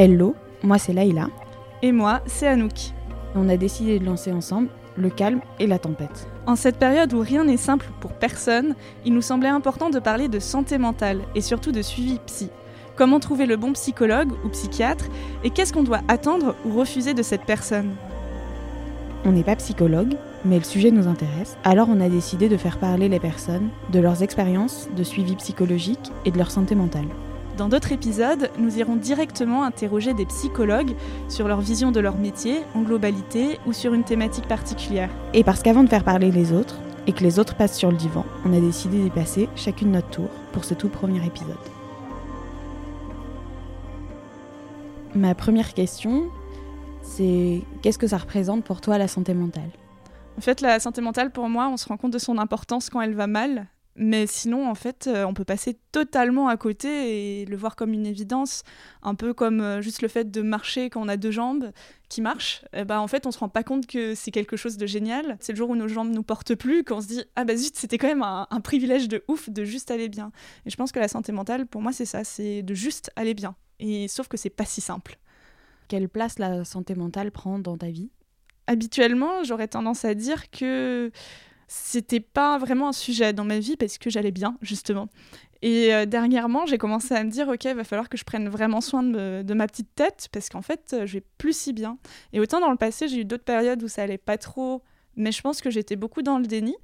[0.00, 1.26] Hello, moi c'est Laïla.
[1.82, 2.92] Et moi, c'est Anouk.
[3.34, 6.28] On a décidé de lancer ensemble le calme et la tempête.
[6.46, 10.28] En cette période où rien n'est simple pour personne, il nous semblait important de parler
[10.28, 12.48] de santé mentale et surtout de suivi psy.
[12.94, 15.06] Comment trouver le bon psychologue ou psychiatre
[15.42, 17.96] et qu'est-ce qu'on doit attendre ou refuser de cette personne?
[19.24, 22.78] On n'est pas psychologue, mais le sujet nous intéresse, alors on a décidé de faire
[22.78, 27.08] parler les personnes de leurs expériences de suivi psychologique et de leur santé mentale.
[27.58, 30.94] Dans d'autres épisodes, nous irons directement interroger des psychologues
[31.28, 35.10] sur leur vision de leur métier en globalité ou sur une thématique particulière.
[35.34, 36.76] Et parce qu'avant de faire parler les autres,
[37.08, 40.08] et que les autres passent sur le divan, on a décidé d'y passer chacune notre
[40.08, 41.56] tour pour ce tout premier épisode.
[45.16, 46.28] Ma première question,
[47.02, 49.70] c'est qu'est-ce que ça représente pour toi la santé mentale?
[50.38, 53.00] En fait, la santé mentale, pour moi, on se rend compte de son importance quand
[53.00, 53.66] elle va mal.
[54.00, 57.92] Mais sinon, en fait, euh, on peut passer totalement à côté et le voir comme
[57.92, 58.62] une évidence,
[59.02, 61.72] un peu comme euh, juste le fait de marcher quand on a deux jambes
[62.08, 62.64] qui marchent.
[62.72, 65.36] Et bah, en fait, on se rend pas compte que c'est quelque chose de génial.
[65.40, 67.74] C'est le jour où nos jambes nous portent plus, qu'on se dit ah bah zut,
[67.74, 70.30] c'était quand même un, un privilège de ouf de juste aller bien.
[70.64, 73.34] Et je pense que la santé mentale, pour moi, c'est ça, c'est de juste aller
[73.34, 73.56] bien.
[73.80, 75.18] Et sauf que c'est pas si simple.
[75.88, 78.10] Quelle place la santé mentale prend dans ta vie?
[78.68, 81.10] Habituellement, j'aurais tendance à dire que
[81.68, 85.08] c'était pas vraiment un sujet dans ma vie parce que j'allais bien, justement.
[85.60, 88.48] Et euh, dernièrement, j'ai commencé à me dire, ok, il va falloir que je prenne
[88.48, 91.72] vraiment soin de, de ma petite tête parce qu'en fait, euh, je vais plus si
[91.72, 91.98] bien.
[92.32, 94.82] Et autant dans le passé, j'ai eu d'autres périodes où ça allait pas trop,
[95.16, 96.76] mais je pense que j'étais beaucoup dans le déni.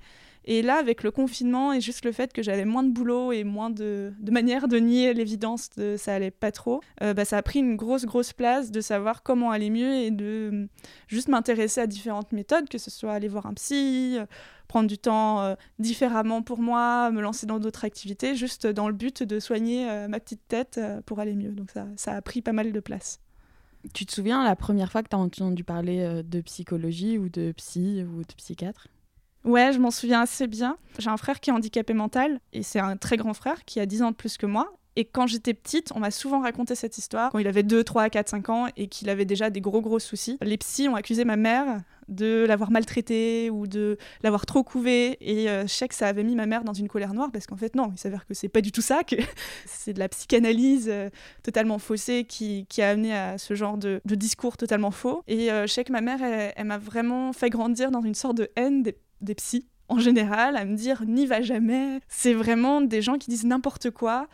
[0.47, 3.45] Et là, avec le confinement et juste le fait que j'avais moins de boulot et
[3.45, 7.42] moins de, manière de nier l'évidence de ça allait pas trop, euh, bah, ça a
[7.42, 10.67] pris une grosse, grosse place de savoir comment aller mieux et de euh,
[11.09, 14.27] juste m'intéresser à différentes méthodes, que ce soit aller voir un psy, euh,
[14.69, 18.95] prendre du temps euh, différemment pour moi, me lancer dans d'autres activités, juste dans le
[18.95, 21.53] but de soigner ma petite tête pour aller mieux.
[21.53, 23.20] Donc ça, ça a pris pas mal de place.
[23.92, 27.53] Tu te souviens la première fois que tu as entendu parler de psychologie ou de
[27.53, 28.89] psy ou de psychiatre?
[29.44, 30.78] Ouais, je m'en souviens assez bien.
[30.98, 33.86] J'ai un frère qui est handicapé mental et c'est un très grand frère qui a
[33.86, 34.72] 10 ans de plus que moi.
[34.96, 38.10] Et quand j'étais petite, on m'a souvent raconté cette histoire, quand il avait 2, 3,
[38.10, 40.38] 4, 5 ans et qu'il avait déjà des gros gros soucis.
[40.40, 45.48] Les psys ont accusé ma mère de l'avoir maltraité ou de l'avoir trop couvé et
[45.48, 47.56] euh, je sais que ça avait mis ma mère dans une colère noire parce qu'en
[47.56, 49.16] fait non, il s'avère que c'est pas du tout ça, que
[49.66, 51.08] c'est de la psychanalyse euh,
[51.42, 55.22] totalement faussée qui, qui, a amené à ce genre de, discours totalement faux.
[55.26, 58.36] Et euh, je sais que ma mère, elle, m'a vraiment fait grandir dans une sorte
[58.36, 58.82] de haine
[59.24, 62.01] des psys en général, à me dire n'y va jamais.
[62.08, 64.29] C'est vraiment des gens qui disent n'importe quoi.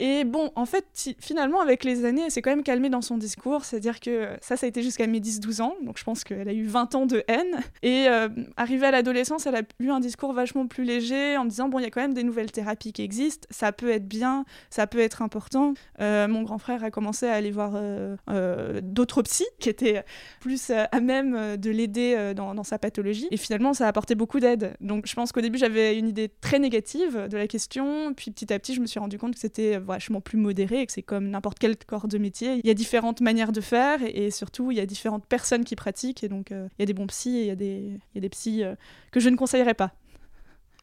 [0.00, 0.86] Et bon, en fait,
[1.20, 3.66] finalement, avec les années, elle s'est quand même calmée dans son discours.
[3.66, 5.74] C'est-à-dire que ça, ça a été jusqu'à mes 10-12 ans.
[5.82, 7.60] Donc je pense qu'elle a eu 20 ans de haine.
[7.82, 11.50] Et euh, arrivée à l'adolescence, elle a eu un discours vachement plus léger en me
[11.50, 13.46] disant, bon, il y a quand même des nouvelles thérapies qui existent.
[13.50, 15.74] Ça peut être bien, ça peut être important.
[16.00, 20.02] Euh, mon grand frère a commencé à aller voir euh, d'autres psys qui étaient
[20.40, 23.28] plus à même de l'aider dans, dans, sa pathologie.
[23.32, 24.72] Et finalement, ça a apporté beaucoup d'aide.
[24.80, 28.14] Donc je pense qu'au début, j'avais une idée très négative de la question.
[28.14, 30.86] Puis petit à petit, je me suis rendu compte que c'était vachement plus modéré et
[30.86, 32.60] que c'est comme n'importe quel corps de métier.
[32.62, 35.64] Il y a différentes manières de faire et, et surtout il y a différentes personnes
[35.64, 37.56] qui pratiquent et donc euh, il y a des bons psys et il y a
[37.56, 38.74] des, il y a des psys euh,
[39.10, 39.92] que je ne conseillerais pas.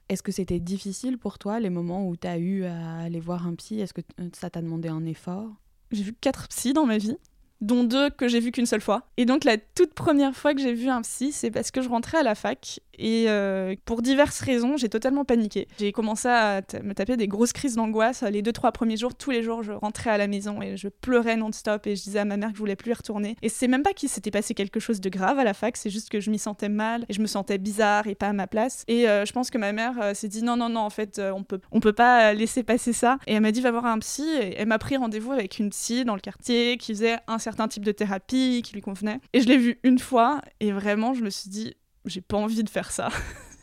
[0.09, 3.45] Est-ce que c'était difficile pour toi les moments où tu as eu à aller voir
[3.45, 3.81] un psy?
[3.81, 4.01] Est-ce que
[4.33, 5.49] ça t'a demandé un effort?
[5.91, 7.17] J'ai vu quatre psys dans ma vie
[7.61, 9.07] dont deux que j'ai vu qu'une seule fois.
[9.17, 11.89] Et donc la toute première fois que j'ai vu un psy, c'est parce que je
[11.89, 15.67] rentrais à la fac et euh, pour diverses raisons, j'ai totalement paniqué.
[15.79, 18.23] J'ai commencé à me taper des grosses crises d'angoisse.
[18.23, 20.87] Les deux, trois premiers jours, tous les jours, je rentrais à la maison et je
[20.87, 23.35] pleurais non-stop et je disais à ma mère que je voulais plus y retourner.
[23.41, 25.89] Et c'est même pas qu'il s'était passé quelque chose de grave à la fac, c'est
[25.89, 28.47] juste que je m'y sentais mal et je me sentais bizarre et pas à ma
[28.47, 28.83] place.
[28.87, 31.21] Et euh, je pense que ma mère euh, s'est dit non, non, non, en fait,
[31.33, 33.19] on peut, on peut pas laisser passer ça.
[33.27, 35.69] Et elle m'a dit va voir un psy et elle m'a pris rendez-vous avec une
[35.69, 39.21] psy dans le quartier qui faisait un certain type de thérapie qui lui convenait.
[39.31, 42.61] Et je l'ai vue une fois et vraiment, je me suis dit j'ai pas envie
[42.61, 43.07] de faire ça.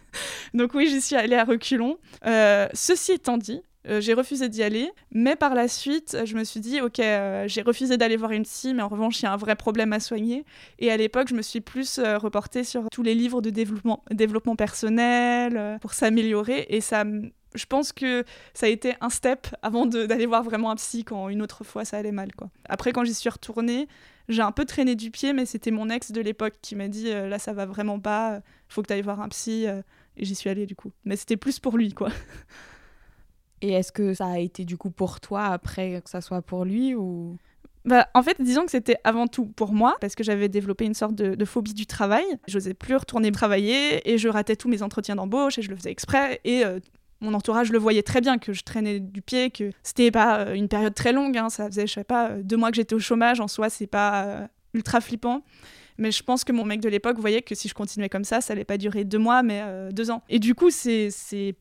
[0.54, 1.98] Donc oui, j'y suis allée à reculons.
[2.24, 6.44] Euh, ceci étant dit, euh, j'ai refusé d'y aller, mais par la suite, je me
[6.44, 9.26] suis dit, ok, euh, j'ai refusé d'aller voir une psy, mais en revanche, il y
[9.26, 10.46] a un vrai problème à soigner.
[10.78, 14.56] Et à l'époque, je me suis plus reportée sur tous les livres de développement, développement
[14.56, 16.64] personnel pour s'améliorer.
[16.70, 17.04] Et ça,
[17.54, 21.28] je pense que ça a été un step avant d'aller voir vraiment un psy quand
[21.28, 22.34] une autre fois ça allait mal.
[22.34, 22.50] Quoi.
[22.68, 23.88] Après, quand j'y suis retournée,
[24.28, 27.10] j'ai un peu traîné du pied, mais c'était mon ex de l'époque qui m'a dit
[27.10, 29.64] là, ça va vraiment pas, faut que tu ailles voir un psy.
[29.64, 30.92] et j'y suis allée du coup.
[31.04, 32.10] Mais c'était plus pour lui, quoi.
[33.64, 36.66] Et est-ce que ça a été du coup pour toi après que ça soit pour
[36.66, 37.38] lui ou?
[37.86, 40.94] Bah, en fait, disons que c'était avant tout pour moi, parce que j'avais développé une
[40.94, 42.24] sorte de, de phobie du travail.
[42.46, 45.90] J'osais plus retourner travailler et je ratais tous mes entretiens d'embauche et je le faisais
[45.90, 46.40] exprès.
[46.44, 46.78] Et euh,
[47.24, 50.68] mon entourage le voyait très bien, que je traînais du pied, que c'était pas une
[50.68, 51.50] période très longue, hein.
[51.50, 54.48] ça faisait, je sais pas, deux mois que j'étais au chômage, en soi, c'est pas
[54.74, 55.42] ultra flippant.
[55.98, 58.40] Mais je pense que mon mec de l'époque voyait que si je continuais comme ça,
[58.40, 60.22] ça allait pas durer deux mois, mais euh, deux ans.
[60.28, 61.10] Et du coup, c'est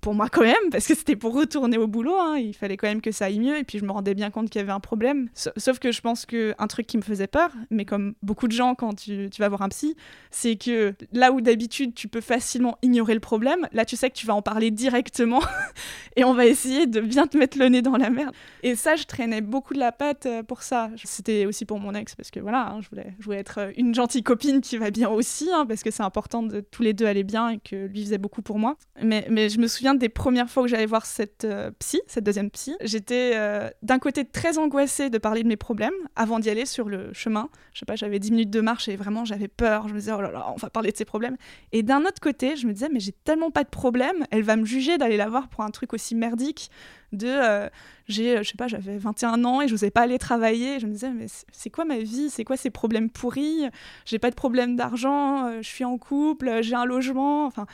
[0.02, 2.16] pour moi quand même, parce que c'était pour retourner au boulot.
[2.20, 2.38] Hein.
[2.38, 3.58] il fallait quand même que ça aille mieux.
[3.58, 5.30] Et puis je me rendais bien compte qu'il y avait un problème.
[5.34, 8.76] Sauf que je pense qu'un truc qui me faisait peur, mais comme beaucoup de gens
[8.76, 9.96] quand tu, tu vas voir un psy,
[10.32, 14.16] c'est que là où d'habitude tu peux facilement ignorer le problème, là tu sais que
[14.16, 15.42] tu vas en parler directement
[16.16, 18.34] et on va essayer de bien te mettre le nez dans la merde.
[18.62, 20.90] Et ça, je traînais beaucoup de la patte euh, pour ça.
[21.04, 23.94] C'était aussi pour mon ex, parce que voilà, hein, je, voulais, je voulais être une
[23.94, 27.06] gentille copine qui va bien aussi, hein, parce que c'est important de tous les deux
[27.06, 28.76] aller bien et que lui faisait beaucoup pour moi.
[29.02, 32.24] Mais, mais je me souviens des premières fois où j'allais voir cette euh, psy, cette
[32.24, 32.76] deuxième psy.
[32.82, 36.90] J'étais euh, d'un côté très angoissée de parler de mes problèmes avant d'y aller sur
[36.90, 37.50] le chemin.
[37.74, 39.88] Je sais pas, j'avais 10 minutes de marche et vraiment j'avais peur.
[39.88, 41.38] Je me disais, oh là là, on va parler de ses problèmes.
[41.72, 44.56] Et d'un autre côté, je me disais, mais j'ai tellement pas de problème, elle va
[44.56, 46.70] me juger d'aller la voir pour un truc aussi merdique
[47.14, 47.70] de euh,
[48.08, 50.80] j'ai je sais pas j'avais 21 ans et je n'osais pas aller travailler.
[50.80, 52.30] Je me disais mais c'est quoi ma vie?
[52.30, 53.66] C'est quoi ces problèmes pourris?
[54.06, 57.46] J'ai pas de problème d'argent euh, je suis en couple j'ai un logement.
[57.46, 57.66] Enfin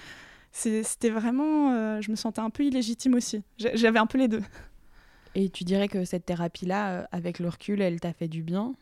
[0.52, 3.44] c'était vraiment euh, je me sentais un peu illégitime aussi.
[3.58, 4.44] J'avais un peu les deux.
[5.36, 8.74] Et tu dirais que cette thérapie là avec le recul elle t'a fait du bien?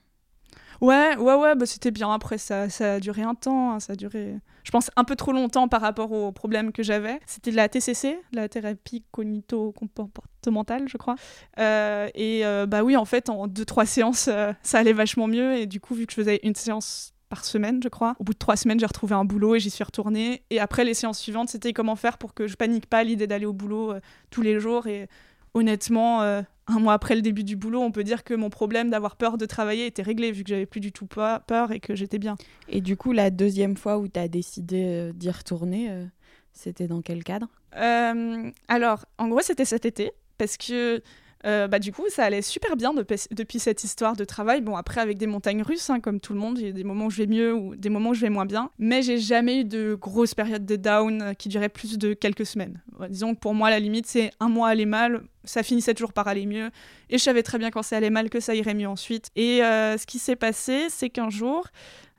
[0.81, 2.11] Ouais, ouais, ouais, bah c'était bien.
[2.13, 3.73] Après, ça, ça a duré un temps.
[3.73, 6.83] Hein, ça a duré, je pense, un peu trop longtemps par rapport aux problèmes que
[6.83, 7.19] j'avais.
[7.25, 11.15] C'était de la TCC, la thérapie cognito-comportementale, je crois.
[11.59, 15.27] Euh, et euh, bah oui, en fait, en deux, trois séances, euh, ça allait vachement
[15.27, 15.55] mieux.
[15.57, 18.15] Et du coup, vu que je faisais une séance par semaine, je crois.
[18.19, 20.43] Au bout de trois semaines, j'ai retrouvé un boulot et j'y suis retournée.
[20.49, 23.45] Et après, les séances suivantes, c'était comment faire pour que je panique pas l'idée d'aller
[23.45, 23.93] au boulot
[24.29, 24.87] tous les jours.
[24.87, 25.09] Et
[25.57, 26.21] honnêtement,
[26.67, 29.37] un mois après le début du boulot, on peut dire que mon problème d'avoir peur
[29.37, 32.35] de travailler était réglé, vu que j'avais plus du tout peur et que j'étais bien.
[32.67, 36.05] Et du coup, la deuxième fois où tu as décidé euh, d'y retourner, euh,
[36.51, 37.47] c'était dans quel cadre?
[37.77, 41.01] Euh, Alors, en gros, c'était cet été, parce que
[41.45, 44.61] euh, bah, du coup, ça allait super bien depuis cette histoire de travail.
[44.61, 46.83] Bon, après, avec des montagnes russes, hein, comme tout le monde, il y a des
[46.83, 48.71] moments où je vais mieux ou des moments où je vais moins bien.
[48.79, 52.45] Mais j'ai jamais eu de grosses périodes de down euh, qui duraient plus de quelques
[52.45, 52.81] semaines.
[53.09, 56.27] disons que pour moi, la limite, c'est un mois aller mal, ça finissait toujours par
[56.27, 56.69] aller mieux.
[57.09, 59.29] Et je savais très bien quand ça allait mal que ça irait mieux ensuite.
[59.35, 61.67] Et euh, ce qui s'est passé, c'est qu'un jour,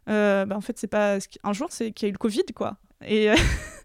[0.07, 2.77] bah, en fait, c'est pas un jour, c'est qu'il y a eu le Covid, quoi.
[3.07, 3.29] Et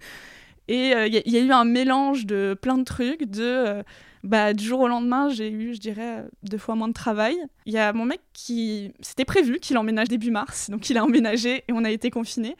[0.69, 3.83] il y, a eu un mélange de plein de trucs, de
[4.23, 7.35] bah, du jour au lendemain, j'ai eu, je dirais, deux fois moins de travail.
[7.65, 8.93] Il y a mon mec qui.
[9.01, 12.55] C'était prévu qu'il emménage début mars, donc il a emménagé et on a été confinés.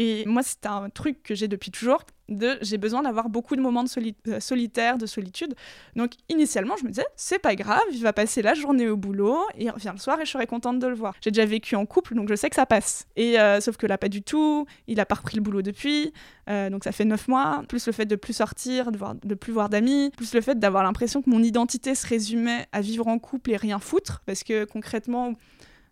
[0.00, 2.00] Et moi, c'est un truc que j'ai depuis toujours
[2.30, 3.90] de j'ai besoin d'avoir beaucoup de moments de
[4.28, 5.54] euh, solitaire, de solitude.
[5.94, 9.44] Donc initialement, je me disais, c'est pas grave, il va passer la journée au boulot,
[9.58, 11.12] et il revient le soir et je serai contente de le voir.
[11.20, 13.08] J'ai déjà vécu en couple, donc je sais que ça passe.
[13.16, 16.14] Et euh, sauf que là, pas du tout, il a pas repris le boulot depuis,
[16.48, 19.34] euh, donc ça fait neuf mois, plus le fait de plus sortir, de, voir, de
[19.34, 23.06] plus voir d'amis, plus le fait d'avoir l'impression que mon identité se résumait à vivre
[23.06, 25.34] en couple et rien foutre, parce que concrètement,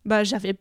[0.06, 0.56] bah, j'avais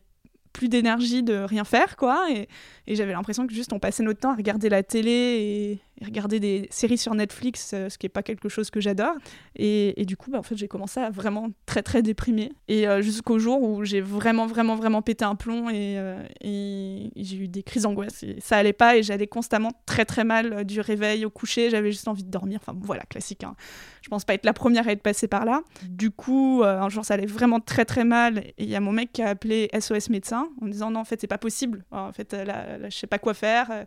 [0.58, 2.26] plus d'énergie de rien faire, quoi.
[2.30, 2.48] Et,
[2.88, 6.68] et j'avais l'impression que juste on passait notre temps à regarder la télé regarder des
[6.70, 9.14] séries sur Netflix, euh, ce qui n'est pas quelque chose que j'adore.
[9.56, 12.52] Et, du coup, bah, en fait, j'ai commencé à vraiment très, très déprimer.
[12.68, 17.36] Et euh, jusqu'au jour où j'ai vraiment, vraiment, vraiment pété un plomb et, euh, j'ai
[17.36, 18.24] eu des crises d'angoisse.
[18.40, 21.70] Ça allait pas et j'allais constamment très, très mal du réveil au coucher.
[21.70, 22.60] J'avais juste envie de dormir.
[22.62, 23.44] Enfin, voilà, classique.
[23.44, 23.54] Hein.
[24.02, 25.62] Je pense pas être la première à être passée par là.
[25.88, 28.38] Du coup, un jour, ça allait vraiment très, très mal.
[28.38, 31.04] Et il y a mon mec qui a appelé SOS médecin en disant non, en
[31.04, 31.84] fait, c'est pas possible.
[31.90, 33.86] En fait, là, là je sais pas quoi faire.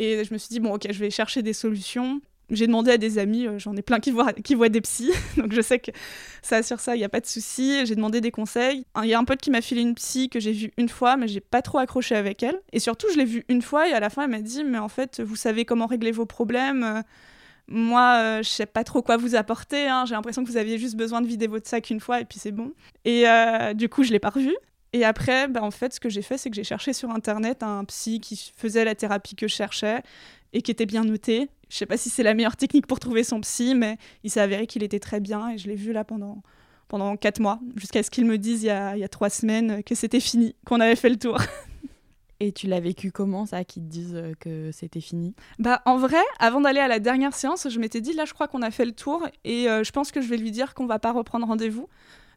[0.00, 2.22] Et je me suis dit, bon, ok, je vais chercher des solutions.
[2.48, 5.52] J'ai demandé à des amis, euh, j'en ai plein qui voient, qui des psys, donc
[5.52, 5.92] je sais que
[6.42, 7.86] ça sur ça, il n'y a pas de souci.
[7.86, 8.86] J'ai demandé des conseils.
[9.02, 11.16] Il y a un pote qui m'a filé une psy que j'ai vue une fois,
[11.16, 12.58] mais j'ai pas trop accroché avec elle.
[12.72, 14.78] Et surtout, je l'ai vue une fois et à la fin, elle m'a dit, mais
[14.78, 17.04] en fait, vous savez comment régler vos problèmes.
[17.70, 19.86] Moi, euh, je sais pas trop quoi vous apporter.
[19.86, 20.04] Hein.
[20.04, 22.40] J'ai l'impression que vous aviez juste besoin de vider votre sac une fois et puis
[22.40, 22.72] c'est bon.
[23.04, 24.56] Et euh, du coup, je l'ai pas revue.
[24.92, 27.62] Et après, bah, en fait, ce que j'ai fait, c'est que j'ai cherché sur Internet
[27.62, 30.02] un psy qui faisait la thérapie que je cherchais
[30.52, 31.48] et qui était bien noté.
[31.68, 34.40] Je sais pas si c'est la meilleure technique pour trouver son psy, mais il s'est
[34.40, 36.42] avéré qu'il était très bien et je l'ai vu là pendant,
[36.88, 39.30] pendant quatre mois, jusqu'à ce qu'il me dise il y, a, il y a trois
[39.30, 41.38] semaines que c'était fini, qu'on avait fait le tour.
[42.42, 45.34] Et tu l'as vécu comment ça, qu'ils te disent euh, que c'était fini?
[45.58, 48.48] Bah en vrai, avant d'aller à la dernière séance, je m'étais dit là je crois
[48.48, 50.86] qu'on a fait le tour et euh, je pense que je vais lui dire qu'on
[50.86, 51.86] va pas reprendre rendez-vous.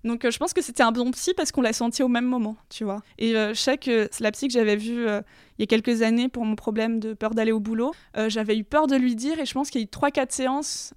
[0.03, 2.25] Donc euh, je pense que c'était un bon psy parce qu'on l'a senti au même
[2.25, 3.01] moment, tu vois.
[3.17, 5.21] Et euh, je sais que la psy que j'avais vue euh,
[5.57, 7.93] il y a quelques années pour mon problème de peur d'aller au boulot,
[8.27, 10.93] j'avais eu peur de lui dire et je pense qu'il y a eu 3-4 séances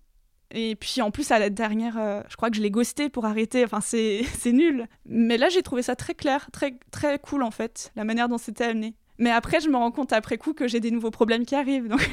[0.52, 3.64] et puis en plus, à la dernière, je crois que je l'ai ghosté pour arrêter.
[3.64, 4.86] Enfin, c'est nul.
[5.04, 8.38] Mais là, j'ai trouvé ça très clair, très, très cool en fait, la manière dont
[8.38, 8.94] c'était amené.
[9.18, 11.88] Mais après, je me rends compte après coup que j'ai des nouveaux problèmes qui arrivent.
[11.88, 12.00] Donc,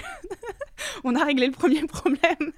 [1.03, 2.51] on a réglé le premier problème.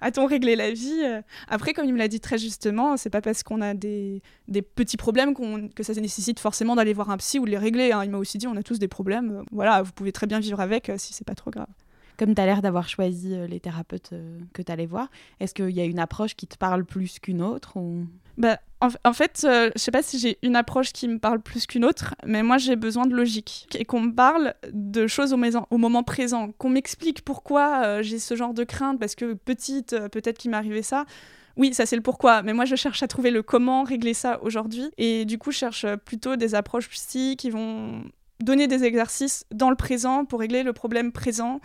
[0.00, 1.02] A-t-on réglé la vie
[1.48, 4.62] Après, comme il me l'a dit très justement, c'est pas parce qu'on a des, des
[4.62, 5.34] petits problèmes
[5.74, 7.92] que ça nécessite forcément d'aller voir un psy ou de les régler.
[7.92, 8.04] Hein.
[8.04, 9.42] Il m'a aussi dit on a tous des problèmes.
[9.50, 11.68] Voilà, vous pouvez très bien vivre avec si c'est pas trop grave.
[12.16, 14.12] Comme tu as l'air d'avoir choisi les thérapeutes
[14.52, 15.08] que tu allais voir,
[15.40, 18.06] est-ce qu'il y a une approche qui te parle plus qu'une autre ou...
[18.38, 21.66] Bah, en, fait, euh, je sais pas si j'ai une approche qui me parle plus
[21.66, 23.66] qu'une autre, mais moi j'ai besoin de logique.
[23.76, 28.36] Et qu'on me parle de choses au, moment présent, qu'on m'explique pourquoi euh, j'ai ce
[28.36, 31.04] genre de crainte parce que petite, euh, peut-être qu'il arrivé ça.
[31.56, 34.40] Oui, ça c'est le pourquoi, mais moi je cherche à trouver le comment régler ça
[34.44, 34.88] aujourd'hui.
[34.96, 38.04] Et du coup je cherche plutôt des approches psy qui vont
[38.38, 41.60] donner des exercices dans le présent pour régler le problème présent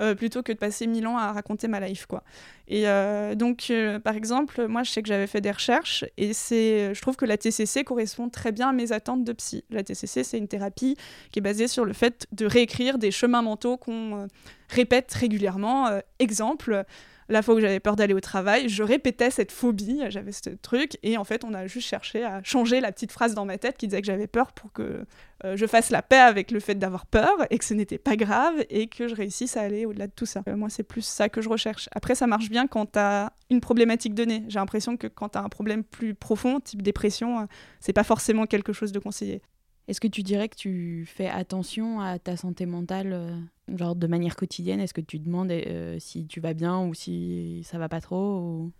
[0.00, 2.24] euh, plutôt que de passer mille ans à raconter ma life quoi.
[2.66, 6.32] Et euh, donc euh, par exemple, moi je sais que j'avais fait des recherches et
[6.32, 9.64] c'est je trouve que la TCC correspond très bien à mes attentes de psy.
[9.70, 10.96] La TCC, c'est une thérapie
[11.30, 14.26] qui est basée sur le fait de réécrire des chemins mentaux qu'on
[14.68, 16.00] répète régulièrement.
[16.18, 16.84] exemple,
[17.28, 20.98] la fois où j'avais peur d'aller au travail, je répétais cette phobie, j'avais ce truc,
[21.02, 23.76] et en fait, on a juste cherché à changer la petite phrase dans ma tête
[23.76, 25.04] qui disait que j'avais peur pour que
[25.44, 28.16] euh, je fasse la paix avec le fait d'avoir peur et que ce n'était pas
[28.16, 30.42] grave et que je réussisse à aller au-delà de tout ça.
[30.48, 31.88] Euh, moi, c'est plus ça que je recherche.
[31.92, 34.44] Après, ça marche bien quand tu as une problématique donnée.
[34.48, 37.44] J'ai l'impression que quand tu as un problème plus profond, type dépression, euh,
[37.80, 39.42] c'est pas forcément quelque chose de conseillé.
[39.86, 43.36] Est-ce que tu dirais que tu fais attention à ta santé mentale, euh,
[43.76, 44.80] genre de manière quotidienne?
[44.80, 48.70] Est-ce que tu demandes euh, si tu vas bien ou si ça va pas trop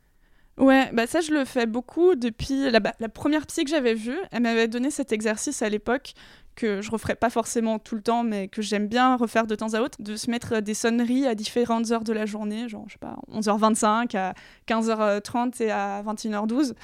[0.57, 4.17] Ouais, bah ça je le fais beaucoup depuis la, la première psy que j'avais vue.
[4.31, 6.15] Elle m'avait donné cet exercice à l'époque
[6.55, 9.75] que je referais pas forcément tout le temps, mais que j'aime bien refaire de temps
[9.75, 12.93] à autre, de se mettre des sonneries à différentes heures de la journée, genre je
[12.93, 14.35] sais pas, 11h25 à
[14.69, 16.75] 15h30 et à 21h12.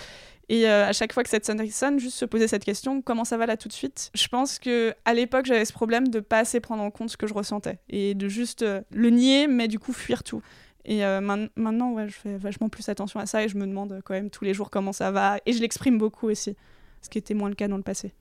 [0.50, 3.24] Et euh, à chaque fois que cette sonnerie sonne, juste se poser cette question comment
[3.24, 4.10] ça va là tout de suite?
[4.16, 7.16] Je pense que à l'époque, j'avais ce problème de pas assez prendre en compte ce
[7.16, 10.42] que je ressentais et de juste euh, le nier, mais du coup fuir tout.
[10.84, 14.00] Et euh, maintenant, ouais, je fais vachement plus attention à ça et je me demande
[14.04, 15.38] quand même tous les jours comment ça va.
[15.46, 16.56] Et je l'exprime beaucoup aussi,
[17.00, 18.12] ce qui était moins le cas dans le passé.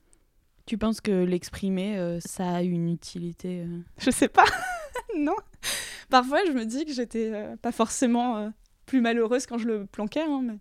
[0.66, 3.64] Tu penses que l'exprimer, ça a une utilité
[3.98, 4.44] Je sais pas.
[5.16, 5.34] non.
[6.10, 8.52] Parfois, je me dis que j'étais pas forcément
[8.86, 10.22] plus malheureuse quand je le planquais.
[10.22, 10.58] Hein, mais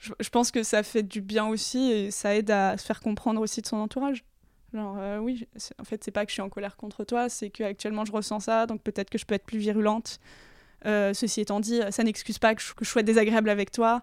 [0.00, 3.40] je, pense que ça fait du bien aussi et ça aide à se faire comprendre
[3.40, 4.24] aussi de son entourage.
[4.72, 5.46] Genre, euh, oui,
[5.78, 8.40] en fait, c'est pas que je suis en colère contre toi, c'est qu'actuellement je ressens
[8.40, 10.18] ça, donc peut-être que je peux être plus virulente.
[10.86, 14.02] Euh, ceci étant dit, ça n'excuse pas que je, que sois désagréable avec toi.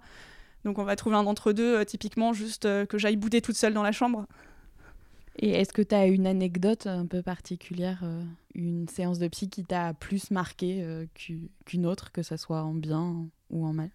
[0.65, 3.83] Donc on va trouver un entre-deux, euh, typiquement juste que j'aille bouder toute seule dans
[3.83, 4.27] la chambre.
[5.39, 8.03] Et est-ce que tu as une anecdote un peu particulière,
[8.55, 11.07] une séance de psy qui t'a plus marqué
[11.65, 13.91] qu'une autre, que ça soit en bien ou en mal?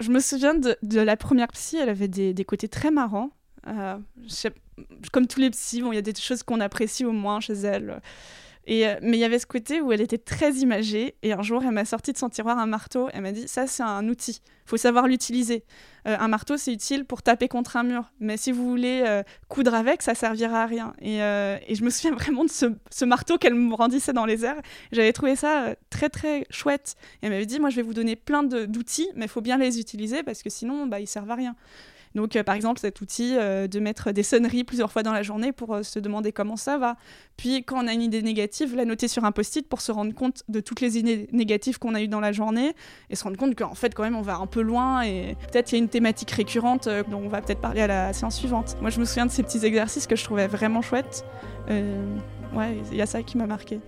[0.00, 3.30] Je me souviens de, la première psy, elle avait des, côtés très marrants.
[3.66, 3.98] Euh,
[5.12, 8.00] comme tous les psys, il y a des choses qu'on apprécie au moins chez elle.
[8.66, 11.14] Et, euh, mais il y avait ce côté où elle était très imagée.
[11.22, 13.08] Et un jour, elle m'a sorti de son tiroir un marteau.
[13.12, 14.40] Elle m'a dit Ça, c'est un outil.
[14.66, 15.64] Il faut savoir l'utiliser.
[16.08, 18.10] Euh, un marteau, c'est utile pour taper contre un mur.
[18.18, 20.94] Mais si vous voulez euh, coudre avec, ça servira à rien.
[21.00, 24.60] Et, je me souviens vraiment de ce, ce marteau qu'elle me rendissait dans les airs.
[24.92, 26.96] J'avais trouvé ça très, très chouette.
[27.22, 29.58] Et elle m'avait dit Moi, je vais vous donner plein d'outils, mais il faut bien
[29.58, 31.54] les utiliser parce que sinon, bah, ils servent à rien.
[32.16, 35.22] Donc, euh, par exemple, cet outil euh, de mettre des sonneries plusieurs fois dans la
[35.22, 36.96] journée pour euh, se demander comment ça va.
[37.36, 40.14] Puis, quand on a une idée négative, la noter sur un post-it pour se rendre
[40.14, 42.72] compte de toutes les idées négatives qu'on a eues dans la journée
[43.10, 45.72] et se rendre compte qu'en fait, quand même, on va un peu loin et peut-être
[45.72, 48.78] il y a une thématique récurrente dont on va peut-être parler à la séance suivante.
[48.80, 51.22] Moi, je me souviens de ces petits exercices que je trouvais vraiment chouettes.
[51.68, 53.78] ouais, il y a ça qui m'a marqué.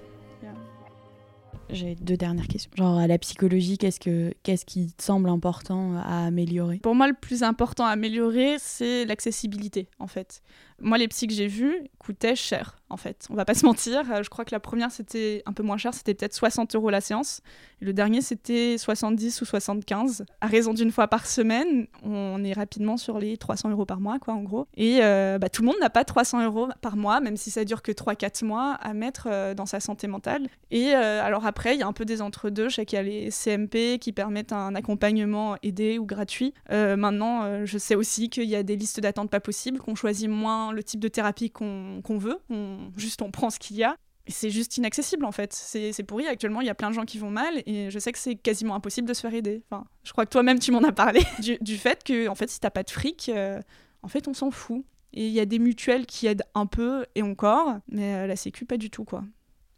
[1.71, 2.71] J'ai deux dernières questions.
[2.77, 6.79] Genre à la psychologie, qu'est-ce que qu'est-ce qui te semble important à améliorer?
[6.79, 10.43] Pour moi, le plus important à améliorer, c'est l'accessibilité en fait.
[10.81, 13.27] Moi, les psys que j'ai vus coûtaient cher, en fait.
[13.31, 14.03] On va pas se mentir.
[14.11, 16.91] Euh, je crois que la première, c'était un peu moins cher, c'était peut-être 60 euros
[16.91, 17.41] la séance.
[17.81, 20.25] Le dernier, c'était 70 ou 75.
[20.41, 24.19] À raison d'une fois par semaine, on est rapidement sur les 300 euros par mois,
[24.19, 24.67] quoi, en gros.
[24.77, 27.65] Et euh, bah, tout le monde n'a pas 300 euros par mois, même si ça
[27.65, 30.49] dure que 3-4 mois, à mettre euh, dans sa santé mentale.
[30.71, 32.69] Et alors après, il y a un peu des entre-deux.
[32.69, 36.53] Je sais qu'il y a les CMP qui permettent un accompagnement aidé ou gratuit.
[36.71, 40.68] maintenant, je sais aussi qu'il y a des listes d'attente pas possibles, qu'on choisit moins
[40.73, 43.97] le type de thérapie qu'on veut, on, juste on prend ce qu'il y a.
[44.27, 45.53] C'est juste inaccessible en fait.
[45.55, 46.27] C'est pourri.
[46.27, 48.35] Actuellement, il y a plein de gens qui vont mal et je sais que c'est
[48.35, 49.63] quasiment impossible de se faire aider.
[49.71, 51.23] Enfin, je crois que toi-même, tu m'en as parlé
[51.61, 53.61] du, fait que en fait, si t'as pas de fric, euh,
[54.03, 54.85] en fait, on s'en fout.
[55.15, 58.37] Et il y a des mutuelles qui aident un peu et encore, mais euh, la
[58.37, 59.25] Sécu, pas du tout quoi.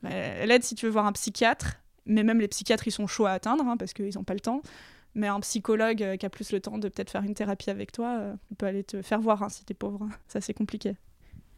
[0.03, 3.27] Elle aide si tu veux voir un psychiatre, mais même les psychiatres, ils sont chauds
[3.27, 4.63] à atteindre hein, parce qu'ils n'ont pas le temps.
[5.15, 7.93] Mais un psychologue euh, qui a plus le temps de peut-être faire une thérapie avec
[7.93, 10.09] toi, euh, peut aller te faire voir hein, si t'es pauvre.
[10.29, 10.97] Ça, c'est compliqué.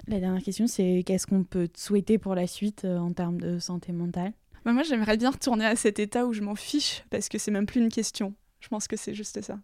[0.09, 3.41] La dernière question, c'est qu'est-ce qu'on peut te souhaiter pour la suite euh, en termes
[3.41, 4.33] de santé mentale?
[4.65, 7.51] Bah, Moi, j'aimerais bien retourner à cet état où je m'en fiche, parce que c'est
[7.51, 8.35] même plus une question.
[8.61, 9.59] Je pense que c'est juste ça.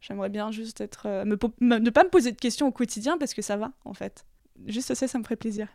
[0.00, 1.06] J'aimerais bien juste être.
[1.06, 1.34] Euh, ne
[1.90, 4.26] pas me poser de questions au quotidien parce que ça va, en fait.
[4.66, 5.68] Juste ça, ça me ferait plaisir.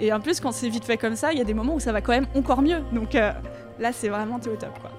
[0.00, 1.80] Et en plus, quand c'est vite fait comme ça, il y a des moments où
[1.80, 2.80] ça va quand même encore mieux.
[2.92, 3.16] Donc
[3.78, 4.90] là, c'est vraiment tout au top, quoi.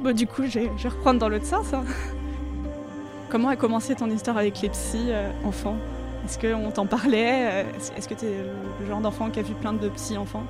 [0.00, 1.72] Bon, du coup, je vais reprendre dans l'autre sens.
[1.74, 1.84] Hein.
[3.28, 5.76] Comment a commencé ton histoire avec les psys euh, enfants
[6.24, 7.64] Est-ce qu'on t'en parlait?
[7.64, 7.64] Euh,
[7.96, 8.44] Est-ce que tu es
[8.80, 10.44] le genre d'enfant qui a vu plein de psy enfants?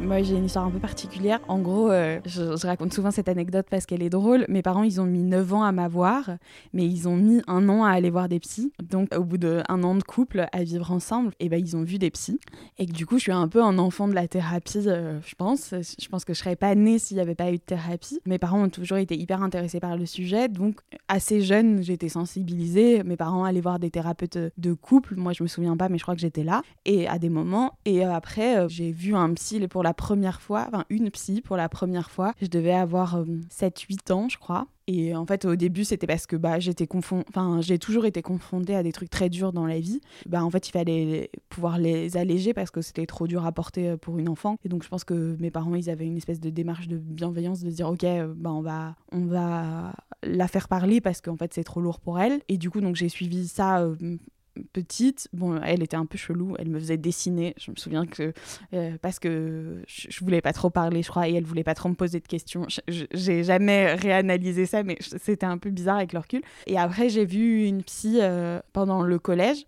[0.00, 1.40] Moi, j'ai une histoire un peu particulière.
[1.46, 4.46] En gros, euh, je, raconte souvent cette anecdote parce qu'elle est drôle.
[4.48, 6.30] Mes parents, ils ont mis 9 ans à m'avoir,
[6.72, 8.72] mais ils ont mis un an à aller voir des psys.
[8.82, 11.98] Donc, au bout d'un an de couple à vivre ensemble, eh ben, ils ont vu
[11.98, 12.40] des psys.
[12.78, 15.34] Et que, du coup, je suis un peu un enfant de la thérapie, euh, je
[15.34, 15.74] pense.
[15.74, 18.20] Je pense que je serais pas née s'il n'y avait pas eu de thérapie.
[18.24, 20.48] Mes parents ont toujours été hyper intéressés par le sujet.
[20.48, 23.04] Donc, assez jeune, été sensibilisée.
[23.04, 25.16] Mes parents allaient voir des thérapeutes de couple.
[25.16, 26.62] Moi, je me souviens pas, mais je crois que j'étais là.
[26.86, 27.74] Et à des moments.
[27.84, 31.56] Et euh, après, j'ai vu un psy pour la première fois, enfin une psy pour
[31.56, 32.32] la première fois.
[32.40, 34.66] Je devais avoir 7-8 euh, ans, je crois.
[34.92, 37.22] Et en fait, au début, c'était parce que bah, j'étais confond...
[37.28, 40.00] enfin, j'ai toujours été confrontée à des trucs très durs dans la vie.
[40.26, 43.90] Bah, en fait, il fallait pouvoir les alléger parce que c'était trop dur à porter
[43.90, 44.56] euh, pour une enfant.
[44.64, 47.62] Et donc, je pense que mes parents, ils avaient une espèce de démarche de bienveillance
[47.62, 49.92] de dire, ok, euh, bah, on va, on va
[50.24, 52.40] la faire parler parce qu'en fait, c'est trop lourd pour elle.
[52.48, 53.86] Et du coup, donc j'ai suivi ça
[54.72, 57.54] petite, bon, elle était un peu chelou, elle me faisait dessiner.
[57.58, 58.32] Je me souviens que
[58.74, 61.88] euh, parce que je, voulais pas trop parler, je crois, et elle voulait pas trop
[61.88, 62.66] me poser de questions.
[62.88, 66.42] J'ai jamais réanalysé ça, mais c'était un peu bizarre avec le recul.
[66.66, 69.66] Et après, j'ai vu une psy euh, pendant le collège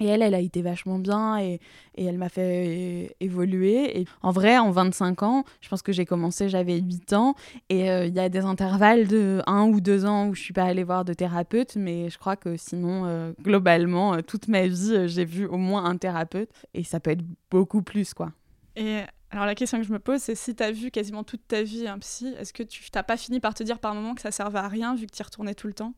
[0.00, 1.60] et elle, elle a été vachement bien et,
[1.94, 4.00] et elle m'a fait évoluer.
[4.00, 7.34] Et en vrai, en 25 ans, je pense que j'ai commencé, j'avais 8 ans.
[7.68, 10.52] Et euh, il y a des intervalles de 1 ou 2 ans où je suis
[10.52, 11.76] pas allée voir de thérapeute.
[11.76, 15.84] Mais je crois que sinon, euh, globalement, euh, toute ma vie, j'ai vu au moins
[15.84, 16.50] un thérapeute.
[16.74, 18.32] Et ça peut être beaucoup plus, quoi.
[18.76, 19.00] Et
[19.30, 21.62] alors la question que je me pose, c'est si tu as vu quasiment toute ta
[21.62, 24.20] vie un psy, est-ce que tu t'as pas fini par te dire par moment que
[24.20, 25.94] ça servait à rien vu que tu y retournais tout le temps?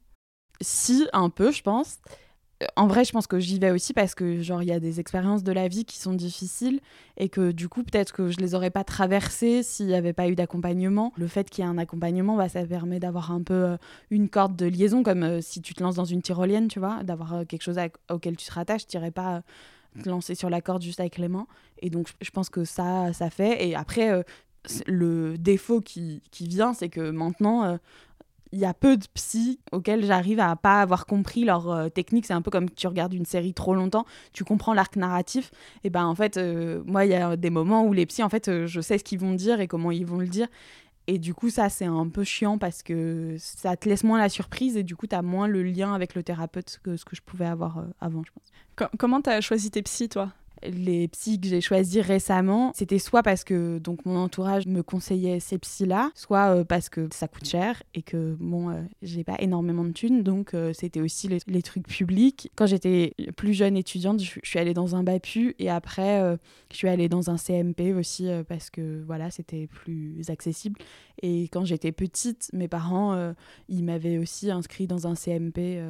[0.60, 1.98] Si, un peu, je pense
[2.74, 4.98] en vrai, je pense que j'y vais aussi parce que genre il y a des
[4.98, 6.80] expériences de la vie qui sont difficiles
[7.16, 10.28] et que du coup peut-être que je les aurais pas traversées s'il n'y avait pas
[10.28, 11.12] eu d'accompagnement.
[11.16, 13.76] Le fait qu'il y ait un accompagnement, bah, ça permet d'avoir un peu euh,
[14.10, 17.04] une corde de liaison comme euh, si tu te lances dans une tyrolienne, tu vois,
[17.04, 17.78] d'avoir euh, quelque chose
[18.10, 18.88] auquel tu te rattaches.
[18.88, 19.42] Tu n'irais pas
[20.02, 21.46] te lancer sur la corde juste avec les mains.
[21.80, 23.68] Et donc je pense que ça, ça fait.
[23.68, 24.24] Et après
[24.86, 27.78] le défaut qui, qui vient, c'est que maintenant,
[28.52, 32.26] il y a peu de psy auxquels j'arrive à pas avoir compris leur euh, technique.
[32.26, 35.50] C'est un peu comme tu regardes une série trop longtemps, tu comprends l'arc narratif.
[35.84, 38.28] Et ben en fait, euh, moi, il y a des moments où les psys, en
[38.28, 40.48] fait, euh, je sais ce qu'ils vont dire et comment ils vont le dire.
[41.06, 44.28] Et du coup, ça, c'est un peu chiant parce que ça te laisse moins la
[44.28, 47.16] surprise et du coup, tu as moins le lien avec le thérapeute que ce que
[47.16, 48.90] je pouvais avoir avant, je pense.
[48.98, 50.32] comment tu as choisi tes psys, toi?
[50.62, 55.40] Les psys que j'ai choisis récemment, c'était soit parce que donc mon entourage me conseillait
[55.40, 59.36] ces psys-là, soit euh, parce que ça coûte cher et que bon, euh, j'ai pas
[59.38, 62.50] énormément de thunes, donc euh, c'était aussi les, trucs publics.
[62.56, 66.38] Quand j'étais plus jeune étudiante, je, suis allée dans un BAPU et après
[66.70, 70.80] je suis allée dans un CMP aussi parce que voilà, c'était plus accessible.
[71.20, 73.34] Et quand j'étais petite, mes parents,
[73.68, 75.80] ils m'avaient aussi inscrit dans un CMP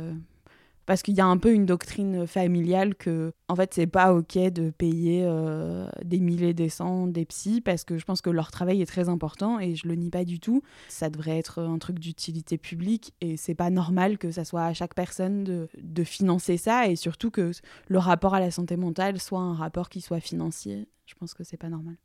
[0.89, 4.39] parce qu'il y a un peu une doctrine familiale que en fait c'est pas ok
[4.39, 8.51] de payer euh, des milliers des cents des psys parce que je pense que leur
[8.51, 10.63] travail est très important et je le nie pas du tout.
[10.89, 14.73] Ça devrait être un truc d'utilité publique et c'est pas normal que ça soit à
[14.73, 17.53] chaque personne de, de financer ça et surtout que
[17.89, 20.89] le rapport à la santé mentale soit un rapport qui soit financier.
[21.05, 21.97] Je pense que c'est pas normal.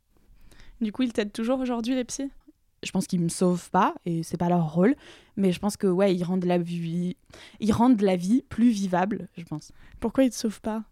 [0.82, 2.30] Du coup, ils t'aident toujours aujourd'hui, les psys?
[2.84, 4.94] Je pense qu'ils me sauvent pas et c'est pas leur rôle
[5.36, 7.16] mais je pense que ouais ils rendent la vie
[7.60, 9.72] ils rendent la vie plus vivable je pense.
[10.00, 10.84] Pourquoi ils te sauvent pas?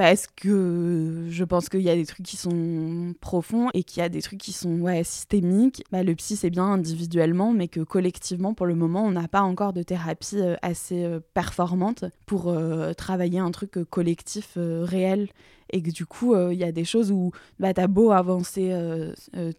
[0.00, 4.02] Parce que je pense qu'il y a des trucs qui sont profonds et qu'il y
[4.02, 5.84] a des trucs qui sont ouais, systémiques.
[5.92, 9.42] Bah, le psy, c'est bien individuellement, mais que collectivement, pour le moment, on n'a pas
[9.42, 15.28] encore de thérapie euh, assez euh, performante pour euh, travailler un truc collectif réel
[15.72, 18.74] et que du coup, il y a des choses où bah, tu as beau avancer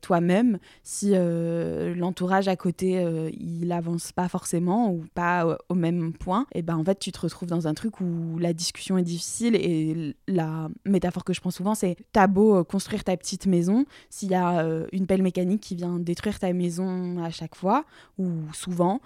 [0.01, 3.05] toi-même, si l'entourage à côté,
[3.39, 7.19] il avance pas forcément ou pas au même point, et ben en fait, tu te
[7.19, 11.51] retrouves dans un truc où la discussion est difficile et la métaphore que je prends
[11.51, 15.75] souvent, c'est t'as beau construire ta petite maison, s'il y a une pelle mécanique qui
[15.75, 17.85] vient détruire ta maison à chaque fois
[18.17, 19.01] ou souvent,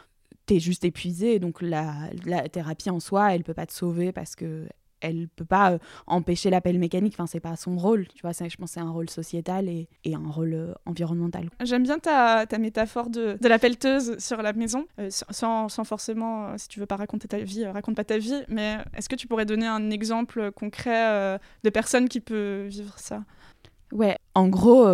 [0.46, 1.39] t'es juste épuisé.
[1.39, 1.94] Donc la,
[2.26, 4.68] la, thérapie en soi, elle peut pas te sauver parce que
[5.02, 5.78] elle peut pas euh,
[6.08, 7.14] empêcher l'appel mécanique.
[7.16, 8.08] Enfin, c'est pas son rôle.
[8.08, 11.50] Tu vois, je pense c'est un rôle sociétal et, et un rôle euh, environnemental.
[11.64, 15.84] J'aime bien ta, ta métaphore de, de, la pelleteuse sur la maison, euh, sans, sans,
[15.84, 18.44] forcément, si tu veux pas raconter ta vie, raconte pas ta vie.
[18.48, 23.24] Mais est-ce que tu pourrais donner un exemple concret de personne qui peut vivre ça?
[23.92, 24.88] Ouais, en gros,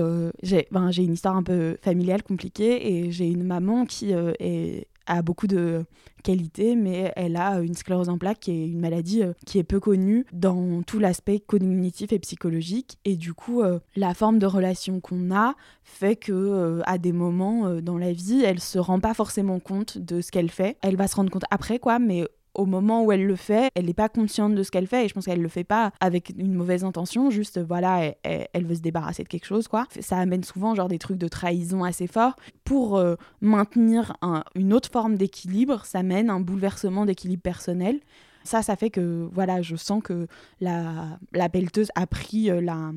[0.43, 5.21] j'ai ben, une histoire un peu familiale compliquée et j'ai une maman qui est a
[5.21, 5.85] beaucoup de
[6.23, 9.63] qualités, mais elle a une sclérose en plaques qui est une maladie euh, qui est
[9.63, 12.99] peu connue dans tout l'aspect cognitif et psychologique.
[13.05, 17.11] Et du coup, euh, la forme de relation qu'on a fait que euh, à des
[17.11, 20.77] moments dans la vie, elle se rend pas forcément compte de ce qu'elle fait.
[20.81, 23.85] Elle va se rendre compte après, quoi, mais au moment où elle le fait, elle
[23.85, 26.33] n'est pas consciente de ce qu'elle fait et je pense qu'elle le fait pas avec
[26.37, 29.87] une mauvaise intention, juste voilà, elle, veut se débarrasser de quelque chose quoi.
[29.99, 32.35] Ça amène souvent genre des trucs de trahison assez forts.
[32.63, 34.17] Pour euh, maintenir
[34.55, 37.99] une autre forme d'équilibre, ça mène un bouleversement d'équilibre personnel.
[38.43, 40.27] Ça, ça fait que voilà, je sens que
[40.59, 42.91] la, la pelleteuse a pris, euh, la,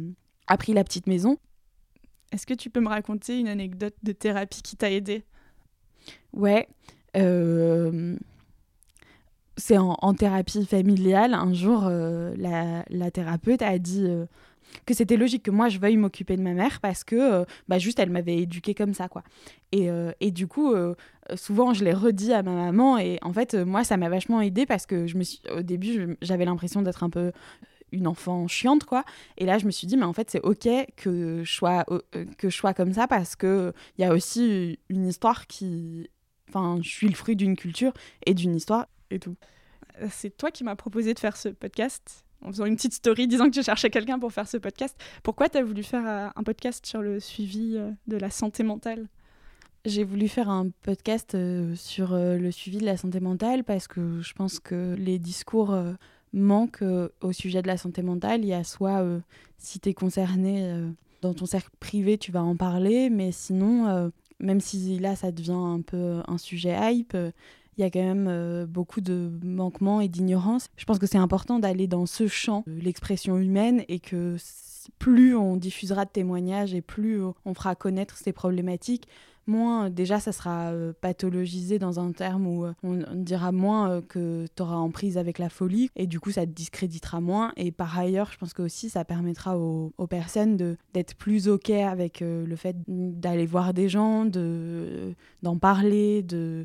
[0.46, 1.38] a pris la petite maison.
[2.32, 5.24] Est-ce que tu peux me raconter une anecdote de thérapie qui t'a aidé
[6.32, 6.66] Ouais.
[7.16, 8.16] Euh
[9.56, 11.34] c'est en, thérapie familiale.
[11.34, 14.26] Un jour, euh, la, thérapeute a dit euh,
[14.84, 17.78] que c'était logique que moi je veuille m'occuper de ma mère parce que euh, bah,
[17.78, 19.22] juste elle m'avait éduquée comme ça quoi.
[19.72, 19.88] Et,
[20.20, 20.72] et du coup,
[21.34, 24.66] souvent je l'ai redit à ma maman et en fait moi ça m'a vachement aidé
[24.66, 27.32] parce que je me suis, au début j'avais l'impression d'être un peu
[27.90, 29.04] une enfant chiante quoi
[29.36, 31.84] et là je me suis dit mais en fait c'est ok que je sois
[32.38, 36.08] que je sois comme ça parce que il y a aussi une histoire qui
[36.48, 37.92] enfin je suis le fruit d'une culture
[38.26, 38.86] et d'une histoire
[40.00, 43.26] Euh, c'est toi qui m'as proposé de faire ce podcast en faisant une petite story
[43.26, 44.96] disant que tu cherchais quelqu'un pour faire ce podcast.
[45.22, 48.62] Pourquoi tu as voulu faire euh, un podcast sur le suivi euh, de la santé
[48.62, 49.08] mentale?
[49.86, 51.36] J'ai voulu faire un podcast
[51.74, 55.78] sur le suivi de la santé mentale parce que je pense que les discours
[56.32, 56.82] manquent
[57.20, 58.44] au sujet de la santé mentale.
[58.44, 59.04] Il y a soit,
[59.58, 60.74] si tu es concerné
[61.20, 65.52] dans ton cercle privé, tu vas en parler, mais sinon, même si là, ça devient
[65.52, 67.14] un peu un sujet hype,
[67.76, 70.68] il y a quand même euh, beaucoup de manquements et d'ignorance.
[70.76, 74.36] Je pense que c'est important d'aller dans ce champ, l'expression humaine, et que
[74.98, 79.08] plus on diffusera de témoignages et plus on fera connaître ces problématiques,
[79.46, 84.46] moins déjà ça sera euh, pathologisé dans un terme où euh, on, dira moins que
[84.54, 87.70] tu auras en prise avec la folie et du coup ça te discréditera moins et
[87.70, 90.56] par ailleurs je pense que aussi ça permettra aux, aux personnes
[90.94, 96.64] d'être plus ok avec le fait d'aller voir des gens de d'en parler de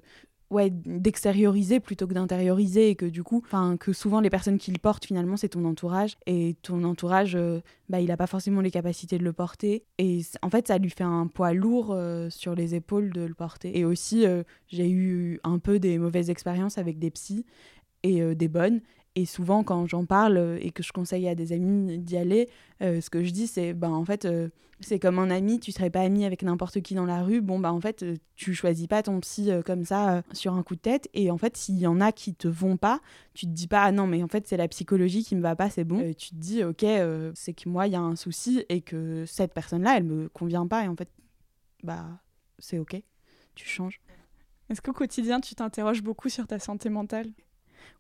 [0.50, 4.72] ouais, d'extérioriser plutôt que d'intérioriser et que du coup, enfin que souvent les personnes qui
[4.72, 6.18] le portent finalement c'est ton entourage.
[6.26, 9.84] Et ton entourage euh, bah il n'a pas forcément les capacités de le porter.
[9.98, 13.34] Et en fait ça lui fait un poids lourd euh, sur les épaules de le
[13.34, 13.78] porter.
[13.78, 17.46] Et aussi euh, j'ai eu un peu des mauvaises expériences avec des psys
[18.04, 18.80] et des bonnes
[19.20, 22.48] et souvent, quand j'en parle euh, et que je conseille à des amis d'y aller,
[22.82, 24.48] euh, ce que je dis, c'est ben, en fait, euh,
[24.80, 27.42] c'est comme un ami, tu serais pas ami avec n'importe qui dans la rue.
[27.42, 28.06] Bon, bah, en fait,
[28.38, 31.10] tu choisis pas ton psy comme ça sur un coup de tête.
[31.14, 33.02] Et en fait, s'il y en a qui te vont pas,
[33.34, 35.58] tu te dis pas, ah non, mais en fait, c'est la psychologie qui me va
[35.58, 36.00] pas, c'est bon.
[36.18, 36.86] tu te dis, ok,
[37.36, 40.66] c'est que moi, il y a un souci et que cette personne-là, elle me convient
[40.66, 40.86] pas.
[40.86, 41.10] Et en fait,
[41.84, 42.06] bah,
[42.58, 42.96] c'est ok,
[43.56, 44.00] tu changes.
[44.70, 47.28] Est-ce qu'au quotidien, tu t'interroges beaucoup sur ta santé mentale?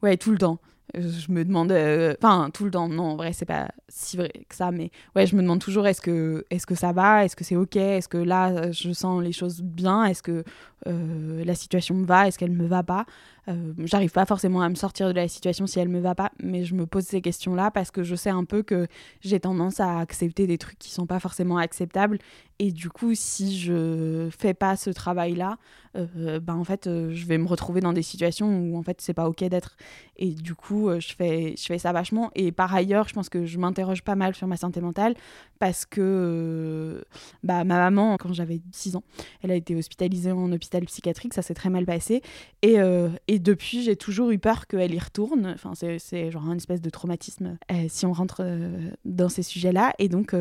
[0.02, 0.60] Ouais, tout le temps.
[0.96, 4.32] Je me demande, euh, enfin tout le temps, non, en vrai, c'est pas si vrai
[4.48, 7.26] que ça, mais ouais, je me demande toujours est-ce que, est -ce que ça va,
[7.26, 10.44] est-ce que c'est ok, est-ce que là, je sens les choses bien, est-ce que
[10.88, 13.06] euh, la situation me va, est-ce qu'elle me va pas?
[13.48, 16.32] Euh, j'arrive pas forcément à me sortir de la situation si elle me va pas,
[16.42, 18.88] mais je me pose ces questions-là parce que je sais un peu que
[19.22, 22.20] j'ai tendance à accepter des trucs qui sont pas forcément acceptables.
[22.60, 25.58] Et du coup, si je fais pas ce travail-là,
[25.98, 29.14] euh, ben en fait, je vais me retrouver dans des situations où en fait c'est
[29.14, 29.76] pas ok d'être.
[30.18, 32.32] Et du coup, je fais, je fais ça vachement.
[32.36, 35.16] Et par ailleurs, je pense que je m'interroge pas mal sur ma santé mentale
[35.60, 37.04] parce que
[37.44, 39.04] bah, ma maman, quand j'avais 6 ans,
[39.44, 42.22] elle a été hospitalisée en hôpital psychiatrique, ça s'est très mal passé.
[42.62, 45.48] Et, euh, et depuis, j'ai toujours eu peur qu'elle y retourne.
[45.54, 49.94] Enfin, c'est genre une espèce de traumatisme euh, si on rentre euh, dans ces sujets-là.
[50.00, 50.34] Et donc,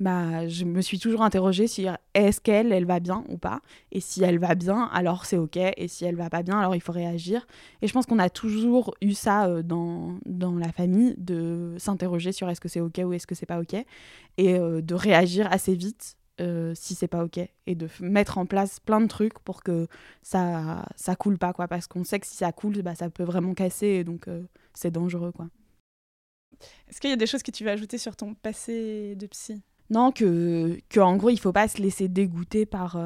[0.00, 3.60] bah, je me suis toujours interrogée sur est-ce qu'elle, elle va bien ou pas.
[3.92, 5.56] Et si elle va bien, alors c'est OK.
[5.56, 7.46] Et si elle va pas bien, alors il faut réagir.
[7.80, 12.48] Et je pense qu'on a toujours eu ça dans, dans la famille, de s'interroger sur
[12.48, 13.74] est-ce que c'est OK ou est-ce que c'est pas OK
[14.38, 18.46] et euh, de réagir assez vite euh, si c'est pas ok et de mettre en
[18.46, 19.86] place plein de trucs pour que
[20.22, 23.22] ça ça coule pas quoi parce qu'on sait que si ça coule bah, ça peut
[23.22, 24.42] vraiment casser et donc euh,
[24.74, 25.48] c'est dangereux quoi.
[26.88, 29.62] Est-ce qu'il y a des choses que tu veux ajouter sur ton passé de psy?
[29.90, 32.96] Non que, que en gros il faut pas se laisser dégoûter par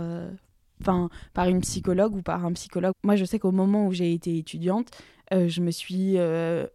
[0.81, 2.93] enfin par une psychologue ou par un psychologue.
[3.03, 4.91] Moi je sais qu'au moment où j'ai été étudiante
[5.33, 6.17] je me suis.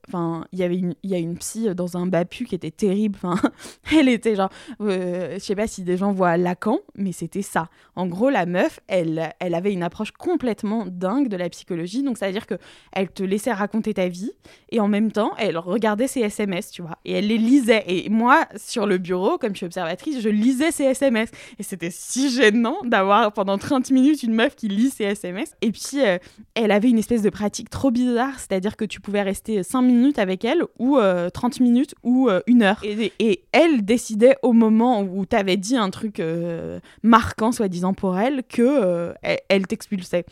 [0.08, 3.18] Enfin, il y avait une, y a une psy dans un BAPU qui était terrible.
[3.22, 3.42] Enfin,
[3.98, 4.50] elle était genre.
[4.80, 7.70] je sais pas si des gens voient Lacan, mais c'était ça.
[7.96, 12.04] En gros, la meuf, elle, elle avait une approche complètement dingue de la psychologie.
[12.04, 12.56] Donc, ça veut dire que
[12.92, 14.32] elle te laissait raconter ta vie
[14.70, 16.98] et en même temps, elle regardait ses SMS, tu vois.
[17.06, 17.84] Et elle les lisait.
[17.88, 21.30] Et moi, sur le bureau, comme je suis observatrice, je lisais ses SMS.
[21.60, 25.54] Et c'était si gênant d'avoir pendant 30 minutes une meuf qui lit ses SMS.
[25.62, 26.18] Et puis, euh,
[26.56, 30.20] elle avait une espèce de pratique trop bizarre, c'est-à-dire que tu pouvais rester 5 minutes
[30.20, 32.82] avec elle, ou 30 euh, minutes, ou euh, une heure.
[32.84, 36.22] Et, elle décidait au moment où tu avais dit un truc
[37.04, 39.14] marquant, soi-disant pour elle, que
[39.50, 40.26] elle, t'expulsait.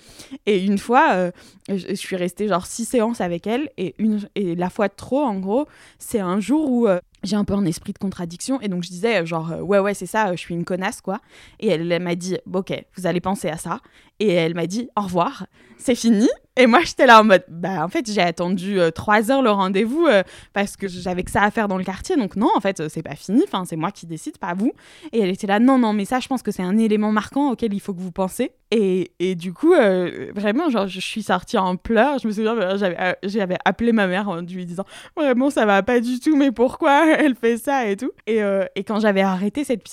[0.45, 1.31] Et une fois,
[1.67, 5.21] je, suis restée genre 6 séances avec elle, et, une, et la fois de trop,
[5.21, 5.67] en gros,
[5.97, 6.87] c'est un jour où
[7.23, 9.93] j'ai un peu un esprit de contradiction et donc je disais genre euh, ouais ouais
[9.93, 11.19] c'est ça je suis une connasse quoi
[11.59, 13.81] et elle, m'a dit ok vous allez penser à ça
[14.19, 15.45] et elle m'a dit au revoir
[15.77, 16.27] c'est fini
[16.59, 19.49] et moi j'étais là en mode bah en fait j'ai attendu euh, trois heures le
[19.49, 22.17] rendez-vous euh, parce que j'avais que ça à faire dans le quartier.
[22.17, 23.41] Donc non en fait c'est pas fini.
[23.47, 24.73] Enfin c'est moi qui décide pas vous.
[25.13, 27.51] Et elle était là non non mais ça je pense que c'est un élément marquant
[27.51, 28.51] auquel il faut que vous pensez.
[28.71, 29.73] Et, et du coup
[30.35, 32.19] vraiment genre je suis sortie en pleurs.
[32.19, 36.01] Je me souviens j'avais j'avais appelé ma mère en lui disant vraiment ça va pas
[36.01, 38.11] du tout mais pourquoi elle fait ça et tout.
[38.27, 39.83] Et, euh, et quand j'avais arrêté cette,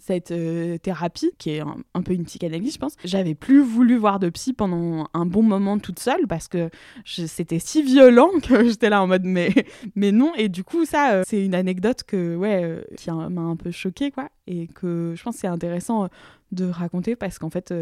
[0.00, 4.18] cette euh, thérapie, qui est un, peu une psychanalyse, je pense, j'avais plus voulu voir
[4.18, 6.70] de psy pendant un bon moment toute seule parce que
[7.04, 9.52] c'était si violent que j'étais là en mode mais,
[9.96, 10.32] non.
[10.36, 14.10] Et du coup, ça, euh, c'est une anecdote que, ouais, qui m'a un peu choquée,
[14.10, 14.28] quoi.
[14.50, 16.08] Et que je pense que c'est intéressant
[16.50, 17.72] de raconter parce qu'en fait,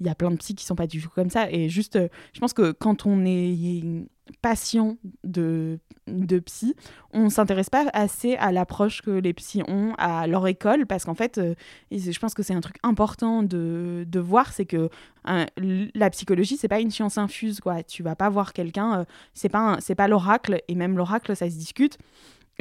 [0.00, 1.50] il y a plein de psys qui sont pas du tout comme ça.
[1.50, 1.98] Et juste,
[2.34, 4.04] je pense que quand on est
[4.42, 6.74] patient de, de psy,
[7.12, 11.14] on s'intéresse pas assez à l'approche que les psys ont à leur école parce qu'en
[11.14, 11.54] fait, euh,
[11.90, 14.88] je pense que c'est un truc important de, de voir, c'est que
[15.24, 17.82] la psychologie, c'est pas une science infuse, quoi.
[17.82, 21.56] Tu vas pas voir quelqu'un, euh, c'est pas, pas l'oracle, et même l'oracle, ça se
[21.56, 21.98] discute.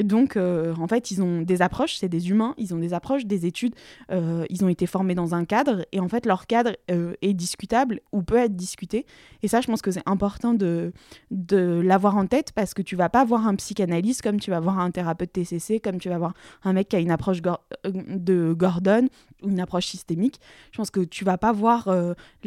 [0.04, 3.26] Donc, euh, en fait, ils ont des approches, c'est des humains, ils ont des approches,
[3.26, 3.74] des études,
[4.12, 7.34] euh, ils ont été formés dans un cadre, et en fait, leur cadre euh, est
[7.34, 9.08] discutable ou peut être discuté.
[9.42, 10.94] Et ça, je pense que c'est important de,
[11.32, 14.60] de l'avoir en tête parce que tu vas pas voir un psychanalyste comme tu vas
[14.60, 16.34] voir un thérapeute TCC, comme tu vas voir
[16.64, 19.08] un mec qui a une approche de Gordon
[19.42, 20.40] ou une approche systémique.
[20.72, 21.90] Je pense que tu vas pas voir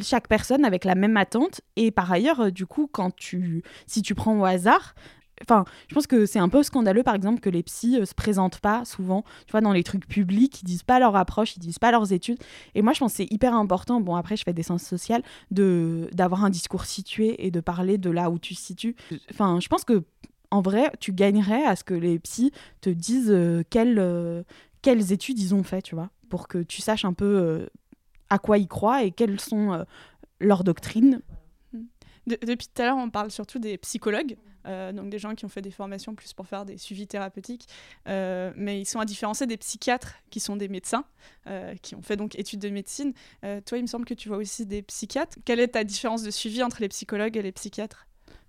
[0.01, 1.61] chaque personne avec la même attente.
[1.77, 4.95] Et par ailleurs, du coup, quand tu, si tu prends au hasard,
[5.43, 8.15] Enfin, je pense que c'est un peu scandaleux, par exemple, que les psys euh, se
[8.15, 11.61] présentent pas souvent, tu vois, dans les trucs publics, ils disent pas leur approche, ils
[11.61, 12.39] disent pas leurs études.
[12.75, 14.01] Et moi, je pense que c'est hyper important.
[14.01, 18.11] Bon, après, je fais des sciences sociales, d'avoir un discours situé et de parler de
[18.11, 18.97] là où tu te situes.
[19.31, 20.05] Enfin, je pense que
[20.51, 22.51] en vrai, tu gagnerais à ce que les psys
[22.81, 24.43] te disent euh, quelles, euh,
[24.83, 27.69] quelles études ils ont fait, tu vois, pour que tu saches un peu
[28.31, 29.85] à quoi ils croient et quelles sont
[30.41, 31.23] leurs doctrines.
[32.27, 34.37] depuis tout à l'heure, on parle surtout des psychologues.
[34.67, 37.67] Euh, donc des gens qui ont fait des formations plus pour faire des suivis thérapeutiques,
[38.09, 41.05] euh, mais ils sont à différencier des psychiatres qui sont des médecins,
[41.47, 43.13] euh, qui ont fait donc études de médecine.
[43.43, 45.39] toi, il me semble que tu vois aussi des psychiatres.
[45.45, 48.07] Quelle est ta différence de suivi entre les psychologues et les psychiatres?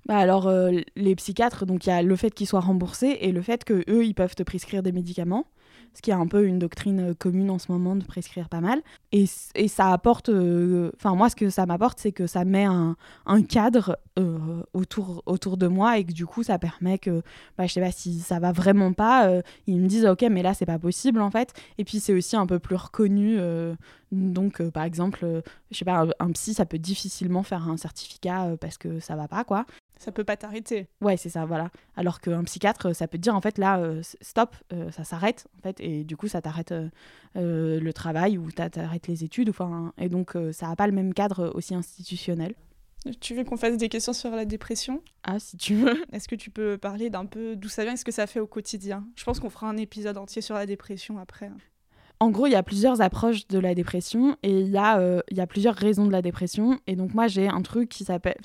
[0.07, 0.51] Bah alors
[0.95, 3.83] les psychiatres, donc il y a le fait qu'ils soient remboursés et le fait que
[3.87, 5.45] eux ils peuvent te prescrire des médicaments
[5.93, 8.61] ce qui est un peu une doctrine euh, commune en ce moment de prescrire pas
[8.61, 8.81] mal.
[9.11, 9.25] Et,
[9.55, 12.95] et ça apporte, euh, enfin moi ce que ça m'apporte, c'est que ça met un,
[13.49, 17.21] cadre euh, autour, autour de moi et que du coup ça permet que,
[17.57, 19.29] bah, je sais pas si ça va vraiment pas,
[19.67, 21.53] ils me disent ok mais là c'est pas possible en fait.
[21.77, 23.39] Et puis c'est aussi un peu plus reconnu.
[24.11, 28.55] donc par exemple, je sais pas, un, un, psy ça peut difficilement faire un certificat
[28.59, 29.65] parce que ça va pas quoi
[30.01, 30.87] ça peut pas t'arrêter.
[30.99, 31.69] Ouais, c'est ça, voilà.
[31.95, 35.47] Alors qu'un psychiatre, ça peut te dire en fait là, euh, stop, euh, ça s'arrête
[35.59, 36.89] en fait, et du coup ça t'arrête euh,
[37.79, 41.51] le travail ou t'arrête les études, enfin, et donc ça n'a pas le même cadre
[41.53, 42.55] aussi institutionnel.
[43.19, 45.01] Tu veux qu'on fasse des questions sur la dépression?
[45.23, 46.03] Ah, si tu veux.
[46.13, 48.45] Est-ce que tu peux parler d'un peu d'où ça vient, ce que ça fait au
[48.45, 49.07] quotidien?
[49.15, 51.49] Je pense qu'on fera un épisode entier sur la dépression après.
[52.21, 55.21] En gros, il y a plusieurs approches de la dépression et il y, a, euh,
[55.31, 56.79] il y a plusieurs raisons de la dépression.
[56.85, 58.37] Et donc, moi, j'ai un truc qui s'appelle,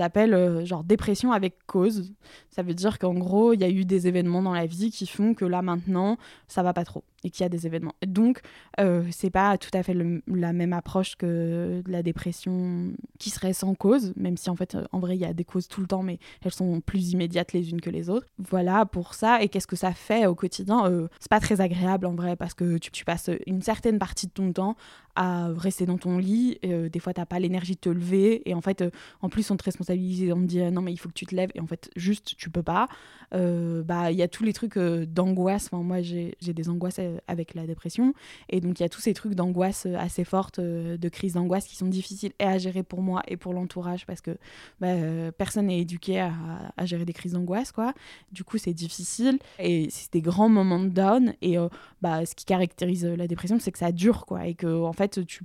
[0.00, 2.12] appellent euh, genre dépression avec cause.
[2.50, 5.06] Ça veut dire qu'en gros, il y a eu des événements dans la vie qui
[5.06, 7.94] font que là, maintenant, ça va pas trop et qu'il y a des événements.
[8.06, 8.40] Donc,
[8.80, 9.94] euh, c'est pas tout à fait
[10.26, 14.84] la même approche que la dépression qui serait sans cause, même si en fait, euh,
[14.92, 17.52] en vrai, il y a des causes tout le temps, mais elles sont plus immédiates
[17.52, 18.26] les unes que les autres.
[18.38, 19.42] Voilà pour ça.
[19.42, 20.86] Et qu'est-ce que ça fait au quotidien?
[20.86, 24.32] Euh, C'est pas très agréable en vrai, parce que tu, passes une certaine partie de
[24.32, 24.76] ton temps
[25.16, 26.58] à rester dans ton lit.
[26.64, 28.48] Euh, des fois, tu n'as pas l'énergie de te lever.
[28.48, 30.30] Et en fait, euh, en plus, on te responsabilise.
[30.32, 31.50] On te dit non, mais il faut que tu te lèves.
[31.54, 32.88] Et en fait, juste, tu peux pas.
[33.32, 35.68] Bah, il y a tous les trucs d'angoisse.
[35.72, 38.14] Enfin, moi, j'ai des angoisses avec la dépression.
[38.48, 41.76] Et donc, il y a tous ces trucs d'angoisse assez fortes, de crise d'angoisse qui
[41.76, 44.36] sont difficiles et à gérer pour moi et pour l'entourage parce que
[44.80, 44.94] bah,
[45.36, 46.32] personne n'est éduqué à,
[46.76, 47.72] à, gérer des crises d'angoisse.
[47.72, 47.94] quoi.
[48.32, 49.38] Du coup, c'est difficile.
[49.58, 51.34] Et c'est des grands moments de down.
[51.42, 51.56] Et
[52.02, 54.26] bah, ce qui caractérise la dépression, c'est que ça dure.
[54.26, 54.46] quoi.
[54.46, 55.44] Et que, en fait, tu,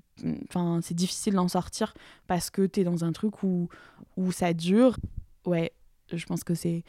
[0.50, 1.94] enfin, c'est difficile d'en sortir
[2.28, 3.70] parce que tu es dans un truc où,
[4.18, 4.98] où ça dure.
[5.46, 5.74] Ouais,
[6.12, 6.84] je pense que c'est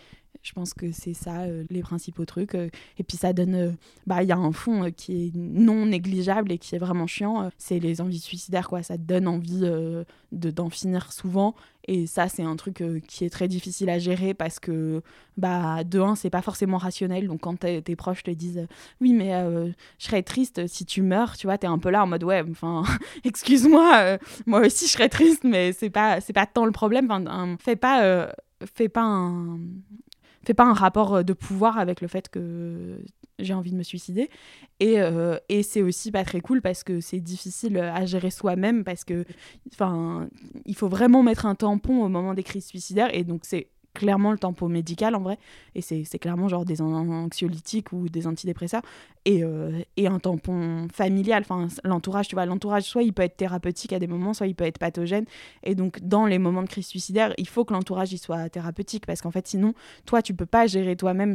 [0.45, 2.55] je pense que c'est ça euh, les principaux trucs.
[2.55, 3.71] Euh, et puis ça donne, euh,
[4.07, 7.51] bah il y a un fond qui est non négligeable et qui est vraiment chiant.
[7.57, 8.83] c'est les envies suicidaires quoi.
[8.83, 11.55] Ça te donne envie de d'en finir souvent.
[11.87, 15.03] Et ça c'est un truc qui est très difficile à gérer parce que
[15.37, 17.27] bah de un c'est pas forcément rationnel.
[17.27, 18.67] Donc quand tes proches te disent
[19.01, 19.31] oui mais
[19.99, 22.43] je serais triste si tu meurs, tu vois, t'es un peu là en mode ouais
[22.51, 22.83] enfin
[23.25, 27.11] excuse-moi, moi aussi je serais triste mais c'est pas c'est pas tant le problème.
[27.11, 28.29] Enfin, fais pas
[28.67, 29.59] fais pas un
[30.45, 32.99] fais pas un rapport euh, de pouvoir avec le fait que
[33.39, 34.31] j'ai envie de me suicider.
[34.81, 38.85] Et, euh, et c'est aussi pas très cool parce que c'est difficile à gérer soi-même
[38.85, 39.25] parce que,
[39.73, 40.29] enfin,
[40.65, 44.33] il faut vraiment mettre un tampon au moment des crises suicidaires et donc c'est clairement
[44.33, 45.39] le tempo médical en vrai
[45.77, 48.83] et c'est clairement genre des anxiolytiques ou des antidépresseurs
[49.25, 51.43] et, euh, et un tampon familial.
[51.43, 54.55] Enfin l'entourage tu vois l'entourage soit il peut être thérapeutique à des moments soit il
[54.55, 55.25] peut être pathogène.
[55.63, 59.07] Et donc dans les moments de crise suicidaire il faut que l'entourage soit thérapeutique.
[59.07, 59.75] Parce qu'en fait sinon
[60.07, 61.35] toi tu peux pas gérer toi-même.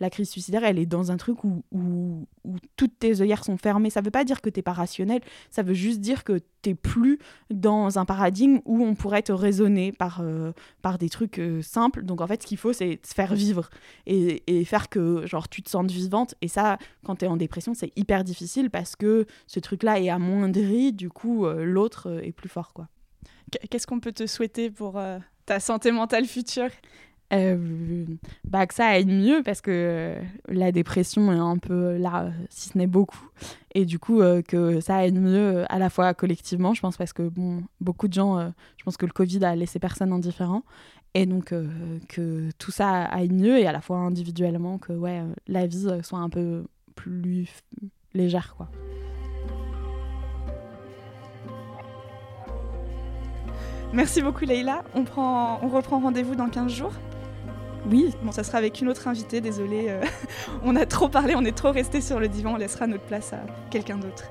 [0.00, 3.56] La crise suicidaire elle est dans un truc où, où, où toutes tes œillères sont
[3.56, 3.90] fermées.
[3.90, 5.20] Ça veut pas dire que t'es pas rationnel.
[5.50, 7.18] Ça veut juste dire que t'es plus
[7.50, 12.02] dans un paradigme où on pourrait te raisonner par, euh, par des trucs euh, simples.
[12.02, 13.70] Donc en fait, ce qu'il faut, c'est se faire vivre
[14.06, 16.34] et, et, faire que genre tu te sentes vivante.
[16.42, 20.08] Et ça, quand tu es en dépression, c'est hyper difficile parce que ce truc-là est
[20.08, 22.72] amoindri, du coup, euh, l'autre est plus fort.
[22.72, 22.88] quoi.
[23.70, 25.00] Qu'est-ce qu'on peut te souhaiter pour
[25.46, 26.70] ta santé mentale future?
[27.32, 28.06] Euh,
[28.42, 32.70] bah, que ça aille mieux parce que euh, la dépression est un peu là, si
[32.70, 33.30] ce n'est beaucoup.
[33.72, 37.12] Et du coup, euh, que ça aille mieux à la fois collectivement, je pense, parce
[37.12, 40.64] que bon, beaucoup de gens, je pense que le Covid a laissé personne indifférent.
[41.14, 41.52] Et donc,
[42.08, 46.18] que tout ça aille mieux et à la fois individuellement, que ouais, la vie soit
[46.18, 47.48] un peu plus
[48.14, 48.68] légère, quoi.
[53.92, 54.84] Merci beaucoup Leïla.
[54.94, 56.92] On, prend, on reprend rendez-vous dans 15 jours.
[57.90, 58.14] Oui.
[58.22, 59.86] Bon, ça sera avec une autre invitée, désolée.
[59.88, 60.02] Euh,
[60.64, 63.32] on a trop parlé, on est trop resté sur le divan, on laissera notre place
[63.32, 64.30] à quelqu'un d'autre.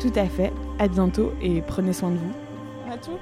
[0.00, 0.52] Tout à fait.
[0.78, 2.32] À bientôt et prenez soin de vous.
[2.90, 3.18] À tout.